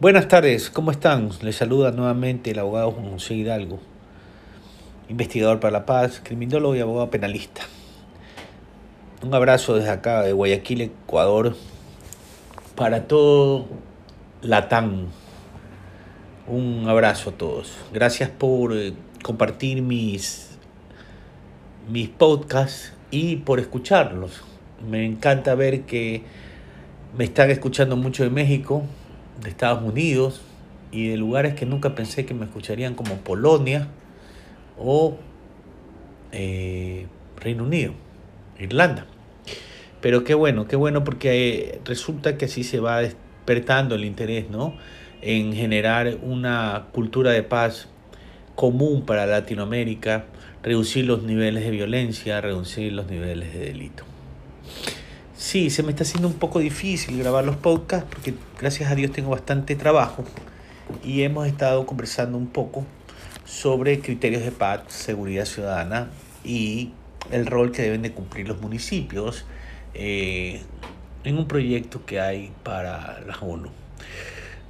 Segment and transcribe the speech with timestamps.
[0.00, 1.30] Buenas tardes, ¿cómo están?
[1.40, 3.78] Les saluda nuevamente el abogado Juan José Hidalgo,
[5.08, 7.62] investigador para la paz, criminólogo y abogado penalista.
[9.22, 11.56] Un abrazo desde acá, de Guayaquil, Ecuador,
[12.74, 13.64] para todo
[14.42, 15.06] Latam.
[16.46, 17.72] Un abrazo a todos.
[17.90, 18.92] Gracias por eh,
[19.22, 20.58] compartir mis,
[21.88, 24.42] mis podcasts y por escucharlos.
[24.88, 26.22] Me encanta ver que
[27.16, 28.82] me están escuchando mucho de México,
[29.42, 30.42] de Estados Unidos
[30.90, 33.88] y de lugares que nunca pensé que me escucharían como Polonia
[34.78, 35.16] o
[36.32, 37.92] eh, Reino Unido,
[38.58, 39.06] Irlanda.
[40.00, 44.76] Pero qué bueno, qué bueno porque resulta que así se va despertando el interés, ¿no?
[45.22, 47.88] En generar una cultura de paz
[48.54, 50.26] común para Latinoamérica,
[50.64, 54.04] reducir los niveles de violencia, reducir los niveles de delito.
[55.36, 59.12] Sí, se me está haciendo un poco difícil grabar los podcasts porque gracias a Dios
[59.12, 60.24] tengo bastante trabajo
[61.04, 62.86] y hemos estado conversando un poco
[63.44, 66.08] sobre criterios de paz, seguridad ciudadana
[66.44, 66.92] y
[67.30, 69.44] el rol que deben de cumplir los municipios
[69.92, 70.62] eh,
[71.24, 73.68] en un proyecto que hay para la ONU.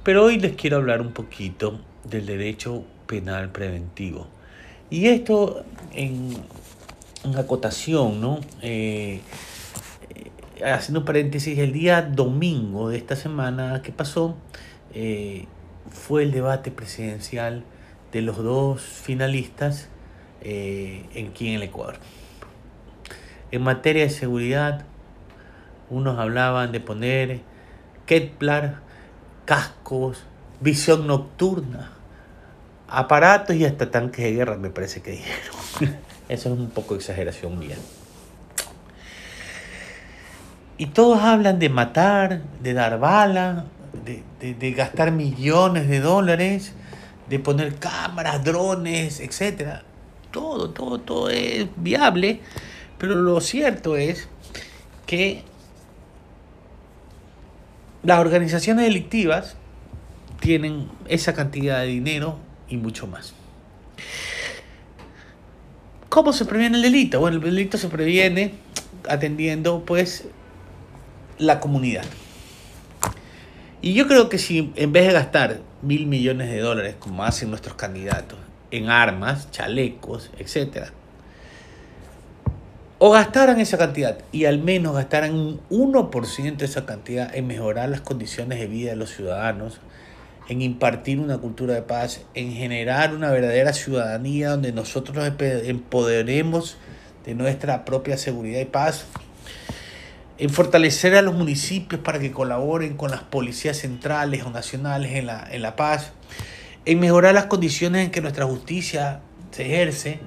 [0.03, 4.34] Pero hoy les quiero hablar un poquito del derecho penal preventivo.
[4.89, 6.35] Y esto en,
[7.23, 8.39] en acotación, ¿no?
[8.61, 9.21] Eh,
[10.63, 14.35] haciendo paréntesis, el día domingo de esta semana que pasó
[14.93, 15.45] eh,
[15.89, 17.63] fue el debate presidencial
[18.11, 19.89] de los dos finalistas
[20.41, 21.97] eh, en aquí en el Ecuador.
[23.51, 24.85] En materia de seguridad,
[25.89, 27.41] unos hablaban de poner
[28.05, 28.75] Kepler,
[29.45, 30.23] cascos,
[30.61, 31.91] visión nocturna,
[32.87, 35.55] aparatos y hasta tanques de guerra, me parece que dijeron.
[36.29, 37.75] Eso es un poco exageración mía.
[40.77, 43.65] Y todos hablan de matar, de dar bala,
[44.03, 46.73] de, gastar millones de dólares,
[47.29, 49.81] de poner cámaras, drones, etc.
[50.31, 52.41] Todo, todo, todo es viable,
[52.97, 54.27] pero lo cierto es
[55.05, 55.43] que
[58.03, 59.55] las organizaciones delictivas
[60.41, 62.37] tienen esa cantidad de dinero
[62.69, 63.33] y mucho más.
[66.09, 67.19] ¿Cómo se previene el delito?
[67.19, 68.53] Bueno, el delito se previene
[69.09, 70.25] atendiendo pues
[71.37, 72.05] la comunidad.
[73.81, 77.49] Y yo creo que si en vez de gastar mil millones de dólares, como hacen
[77.49, 78.39] nuestros candidatos,
[78.71, 80.87] en armas, chalecos, etc.,
[82.97, 87.89] o gastaran esa cantidad y al menos gastaran un 1% de esa cantidad en mejorar
[87.89, 89.79] las condiciones de vida de los ciudadanos,
[90.47, 96.77] en impartir una cultura de paz, en generar una verdadera ciudadanía donde nosotros nos empoderemos
[97.25, 99.05] de nuestra propia seguridad y paz,
[100.37, 105.27] en fortalecer a los municipios para que colaboren con las policías centrales o nacionales en
[105.27, 106.11] la, en la paz,
[106.85, 110.19] en mejorar las condiciones en que nuestra justicia se ejerce,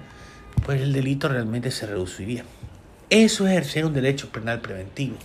[0.65, 2.45] pues el delito realmente se reduciría.
[3.11, 5.17] Eso es ejercer un derecho penal preventivo.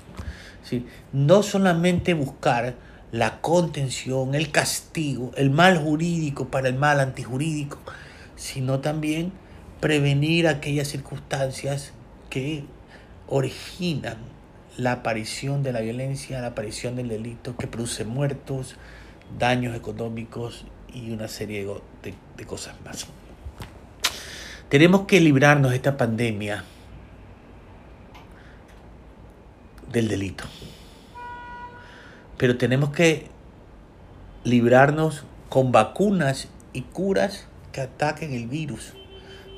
[0.64, 0.86] ¿sí?
[1.12, 2.76] No solamente buscar
[3.14, 7.78] la contención, el castigo, el mal jurídico para el mal antijurídico,
[8.36, 9.32] sino también
[9.80, 11.94] prevenir aquellas circunstancias
[12.32, 12.64] que
[13.28, 14.18] originan
[14.78, 18.78] la aparición de la violencia, la aparición del delito que produce muertos,
[19.38, 21.68] daños económicos y una serie
[22.02, 23.06] de, de cosas más.
[24.70, 26.64] Tenemos que librarnos de esta pandemia
[29.92, 30.46] del delito.
[32.44, 33.28] Pero tenemos que
[34.44, 38.92] librarnos con vacunas y curas que ataquen el virus,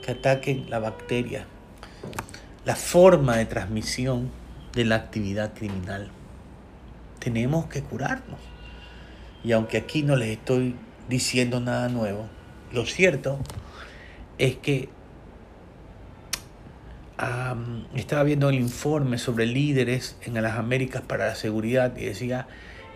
[0.05, 1.47] que ataquen la bacteria,
[2.63, 4.29] la forma de transmisión
[4.73, 6.11] de la actividad criminal.
[7.17, 8.39] Tenemos que curarnos.
[9.43, 10.75] Y aunque aquí no les estoy
[11.09, 12.27] diciendo nada nuevo,
[12.71, 13.39] lo cierto
[14.37, 14.89] es que
[17.95, 22.45] estaba viendo el informe sobre líderes en las Américas para la seguridad y decía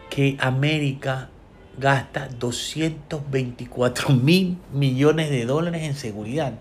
[0.10, 1.30] que América
[1.78, 6.54] gasta 224 mil millones de dólares en seguridad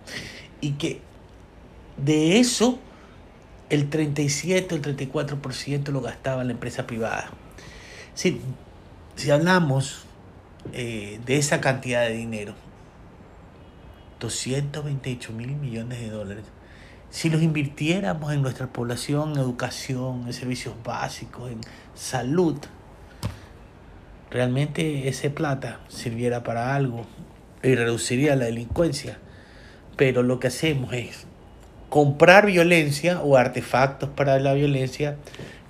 [0.60, 1.00] y que
[1.96, 2.78] de eso
[3.70, 7.30] el 37 o el 34% lo gastaba la empresa privada.
[8.14, 8.40] Si,
[9.16, 10.04] si hablamos
[10.72, 12.54] eh, de esa cantidad de dinero,
[14.20, 16.44] 228 mil millones de dólares,
[17.10, 21.60] si los invirtiéramos en nuestra población, en educación, en servicios básicos, en
[21.94, 22.58] salud,
[24.30, 27.06] realmente ese plata sirviera para algo
[27.62, 29.18] y reduciría la delincuencia.
[29.96, 31.26] Pero lo que hacemos es
[31.88, 35.16] comprar violencia o artefactos para la violencia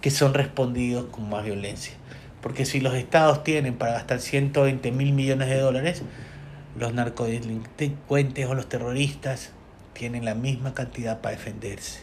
[0.00, 1.94] que son respondidos con más violencia.
[2.43, 6.02] Porque si los estados tienen para gastar 120 mil millones de dólares,
[6.78, 9.52] los narcodelincuentes o los terroristas
[9.93, 12.00] tienen la misma cantidad para defenderse.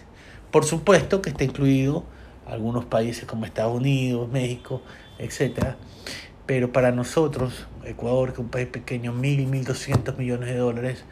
[0.51, 2.03] Por supuesto que está incluido
[2.45, 4.81] algunos países como Estados Unidos, México,
[5.17, 5.75] etc.
[6.45, 11.03] Pero para nosotros, Ecuador, que es un país pequeño, mil, mil doscientos millones de dólares,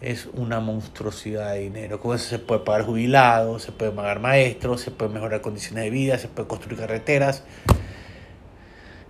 [0.00, 2.00] es una monstruosidad de dinero.
[2.00, 5.90] Con eso se puede pagar jubilados, se puede pagar maestros, se puede mejorar condiciones de
[5.90, 7.44] vida, se puede construir carreteras.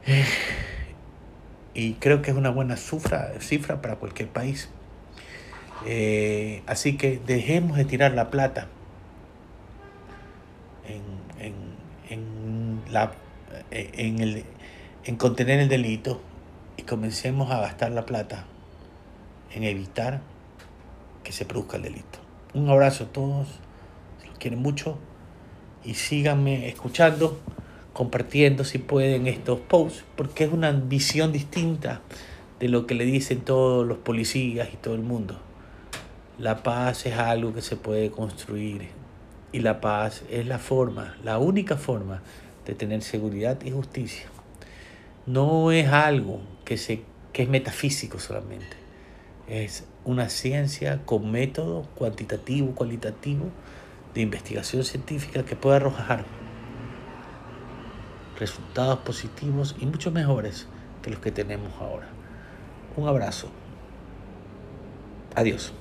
[0.06, 0.24] Eh,
[1.74, 4.68] y creo que es una buena cifra, cifra para cualquier país.
[5.86, 8.68] Eh, así que dejemos de tirar la plata
[10.86, 11.02] en,
[11.44, 11.54] en,
[12.08, 13.12] en, la,
[13.70, 14.44] en, el,
[15.06, 16.20] en contener el delito
[16.78, 18.46] y comencemos a gastar la plata
[19.52, 20.22] en evitar
[21.22, 22.18] que se produzca el delito.
[22.54, 23.48] Un abrazo a todos,
[24.20, 24.96] se los quieren mucho
[25.84, 27.38] y síganme escuchando,
[27.92, 32.00] compartiendo si pueden estos posts, porque es una visión distinta
[32.58, 35.38] de lo que le dicen todos los policías y todo el mundo.
[36.38, 38.88] La paz es algo que se puede construir
[39.52, 42.22] y la paz es la forma, la única forma
[42.64, 44.24] de tener seguridad y justicia.
[45.26, 48.76] No es algo que, se, que es metafísico solamente,
[49.48, 53.46] es una ciencia con método cuantitativo, cualitativo
[54.14, 56.24] de investigación científica que puede arrojar
[58.38, 60.66] resultados positivos y mucho mejores
[61.02, 62.08] que los que tenemos ahora.
[62.96, 63.48] Un abrazo.
[65.34, 65.72] Adiós.